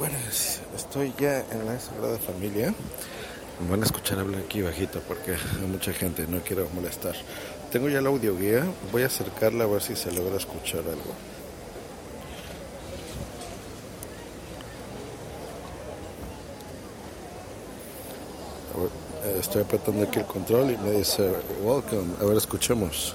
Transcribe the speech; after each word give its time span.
Bueno, 0.00 0.16
estoy 0.74 1.12
ya 1.20 1.44
en 1.52 1.66
la 1.66 1.78
Sagrada 1.78 2.16
Familia. 2.16 2.72
Me 3.62 3.70
van 3.70 3.82
a 3.82 3.84
escuchar 3.84 4.18
hablar 4.18 4.40
aquí 4.40 4.62
bajito 4.62 4.98
porque 5.06 5.32
hay 5.32 5.66
mucha 5.66 5.92
gente, 5.92 6.24
no 6.26 6.40
quiero 6.40 6.66
molestar. 6.74 7.14
Tengo 7.70 7.86
ya 7.90 8.00
la 8.00 8.08
audio 8.08 8.34
guía, 8.34 8.64
voy 8.92 9.02
a 9.02 9.08
acercarla 9.08 9.64
a 9.64 9.66
ver 9.66 9.82
si 9.82 9.96
se 9.96 10.10
logra 10.10 10.38
escuchar 10.38 10.78
algo. 10.78 11.12
Eh, 19.26 19.36
estoy 19.38 19.64
apretando 19.64 20.02
aquí 20.02 20.20
el 20.20 20.24
control 20.24 20.70
y 20.70 20.78
me 20.78 20.92
dice, 20.92 21.30
welcome, 21.62 22.14
a 22.22 22.24
ver, 22.24 22.38
escuchemos. 22.38 23.14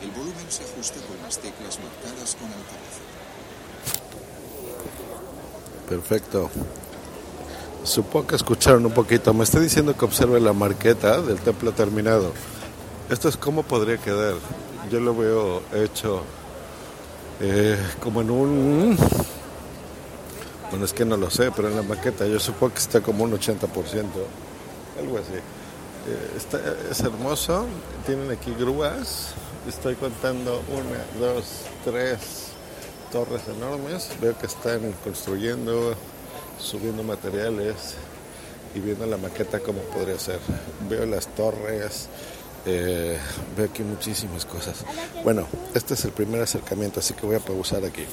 El 0.00 0.10
volumen 0.10 0.46
se 0.50 0.64
ajusta 0.64 1.00
con 1.06 1.22
las 1.22 1.38
teclas 1.38 1.78
marcadas 1.80 2.36
con 2.36 2.46
altavoz. 2.52 2.98
Perfecto. 5.88 6.50
Supongo 7.84 8.26
que 8.26 8.36
escucharon 8.36 8.84
un 8.84 8.92
poquito. 8.92 9.32
Me 9.32 9.44
está 9.44 9.60
diciendo 9.60 9.96
que 9.96 10.04
observe 10.04 10.40
la 10.40 10.52
marqueta 10.52 11.20
del 11.20 11.38
templo 11.38 11.72
terminado. 11.72 12.32
Esto 13.10 13.28
es 13.28 13.36
cómo 13.36 13.62
podría 13.62 13.96
quedar. 13.98 14.34
Yo 14.90 15.00
lo 15.00 15.14
veo 15.14 15.62
hecho 15.74 16.22
eh, 17.40 17.78
como 18.02 18.20
en 18.20 18.30
un... 18.30 18.98
Bueno, 20.70 20.84
es 20.84 20.92
que 20.92 21.04
no 21.04 21.16
lo 21.16 21.30
sé, 21.30 21.50
pero 21.50 21.68
en 21.68 21.76
la 21.76 21.82
maqueta 21.82 22.26
yo 22.26 22.38
supongo 22.38 22.74
que 22.74 22.80
está 22.80 23.00
como 23.00 23.24
un 23.24 23.32
80%. 23.32 23.66
Algo 24.98 25.18
así. 25.18 25.34
Eh, 26.08 26.90
es 26.90 27.00
hermoso. 27.00 27.66
Tienen 28.06 28.30
aquí 28.30 28.54
grúas. 28.58 29.34
Estoy 29.66 29.94
contando 29.94 30.62
una, 30.70 31.26
dos, 31.26 31.44
tres 31.84 32.48
torres 33.10 33.42
enormes. 33.56 34.10
Veo 34.20 34.36
que 34.38 34.46
están 34.46 34.92
construyendo, 35.04 35.94
subiendo 36.60 37.02
materiales 37.02 37.94
y 38.74 38.80
viendo 38.80 39.06
la 39.06 39.16
maqueta 39.16 39.60
como 39.60 39.80
podría 39.82 40.18
ser. 40.18 40.40
Veo 40.88 41.06
las 41.06 41.28
torres, 41.34 42.08
eh, 42.66 43.18
veo 43.56 43.66
aquí 43.66 43.82
muchísimas 43.82 44.44
cosas. 44.44 44.84
Bueno, 45.24 45.46
este 45.74 45.94
es 45.94 46.04
el 46.04 46.12
primer 46.12 46.42
acercamiento, 46.42 47.00
así 47.00 47.14
que 47.14 47.26
voy 47.26 47.36
a 47.36 47.40
pausar 47.40 47.84
aquí. 47.84 48.04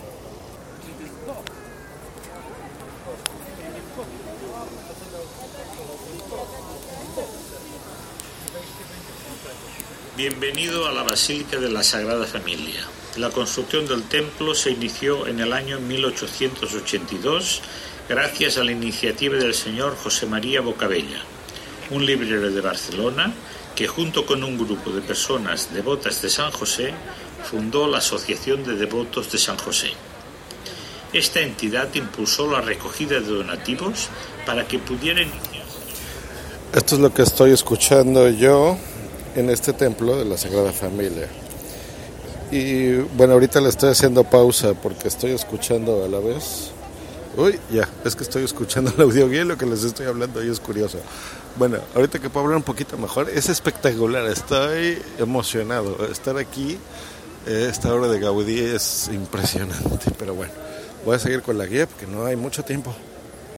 Bienvenido 10.18 10.88
a 10.88 10.94
la 10.94 11.04
Basílica 11.04 11.58
de 11.58 11.70
la 11.70 11.84
Sagrada 11.84 12.26
Familia. 12.26 12.80
La 13.18 13.32
construcción 13.32 13.86
del 13.86 14.04
templo 14.04 14.56
se 14.56 14.72
inició 14.72 15.28
en 15.28 15.42
el 15.42 15.52
año 15.52 15.80
1882 15.82 17.62
gracias 18.08 18.58
a 18.58 18.64
la 18.64 18.72
iniciativa 18.72 19.36
del 19.36 19.54
señor 19.54 19.96
José 19.96 20.28
María 20.28 20.62
Bocabella, 20.62 21.20
un 21.90 22.06
librero 22.06 22.52
de 22.52 22.62
Barcelona 22.62 23.34
que 23.76 23.88
junto 23.88 24.26
con 24.26 24.44
un 24.44 24.58
grupo 24.58 24.92
de 24.92 25.02
personas 25.02 25.74
devotas 25.74 26.22
de 26.22 26.30
San 26.30 26.52
José 26.52 26.94
fundó 27.50 27.88
la 27.88 27.98
Asociación 27.98 28.64
de 28.64 28.76
Devotos 28.76 29.32
de 29.32 29.38
San 29.38 29.58
José. 29.58 29.90
Esta 31.14 31.42
entidad 31.42 31.94
impulsó 31.94 32.50
la 32.50 32.62
recogida 32.62 33.20
de 33.20 33.28
donativos 33.28 34.10
para 34.46 34.68
que 34.68 34.80
pudieran 34.80 35.30
Esto 36.74 36.96
es 36.96 37.02
lo 37.02 37.14
que 37.14 37.24
estoy 37.24 37.52
escuchando 37.52 38.30
yo 38.30 38.78
en 39.36 39.50
este 39.50 39.74
templo 39.74 40.18
de 40.18 40.26
la 40.26 40.38
Sagrada 40.38 40.72
Familia. 40.72 41.28
Y 42.52 42.94
bueno, 43.18 43.34
ahorita 43.34 43.60
le 43.60 43.70
estoy 43.70 43.90
haciendo 43.90 44.24
pausa 44.24 44.74
porque 44.74 45.08
estoy 45.08 45.32
escuchando 45.32 46.06
a 46.06 46.08
la 46.08 46.20
vez. 46.20 46.72
Uy, 47.38 47.60
ya, 47.70 47.90
es 48.06 48.16
que 48.16 48.24
estoy 48.24 48.46
escuchando 48.46 48.94
el 48.96 49.02
audio 49.02 49.28
y 49.30 49.44
lo 49.44 49.58
que 49.58 49.66
les 49.66 49.84
estoy 49.84 50.06
hablando 50.06 50.42
y 50.42 50.50
es 50.50 50.62
curioso. 50.62 51.00
Bueno, 51.58 51.80
ahorita 51.94 52.20
que 52.20 52.30
puedo 52.30 52.46
hablar 52.46 52.58
un 52.58 52.64
poquito 52.64 52.98
mejor, 52.98 53.30
es 53.30 53.50
espectacular, 53.50 54.26
estoy 54.28 55.02
emocionado. 55.18 56.06
Estar 56.10 56.38
aquí, 56.38 56.78
eh, 57.46 57.68
esta 57.70 57.94
hora 57.94 58.08
de 58.08 58.20
Gaudí 58.20 58.60
es 58.60 59.10
impresionante, 59.12 60.12
pero 60.18 60.34
bueno, 60.34 60.54
voy 61.04 61.18
a 61.18 61.20
seguir 61.20 61.42
con 61.42 61.58
la 61.58 61.66
guía 61.66 61.88
porque 61.88 62.08
no 62.08 62.26
hay 62.26 62.38
mucho 62.38 62.64
tiempo. 62.64 62.96